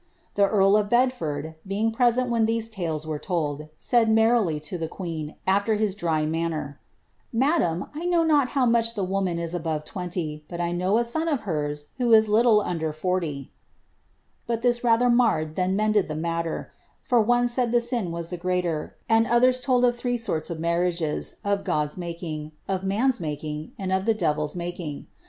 [0.33, 4.87] The earl of Bedford being present when these tales were told, said merrily to the
[4.87, 6.79] queen, aAer his dry manner,
[7.35, 10.97] ^^ Madame, 1 know not how much the woman is above twenty, but I know
[10.97, 13.51] a son of hers who is little under forty;"
[14.47, 16.71] but this rather marred than mended the matter,
[17.03, 20.59] foi ooe said the sin was the greater, and others told of three sorts of
[20.59, 25.05] mar riages, of God's making, of man's making, and of the devil's making.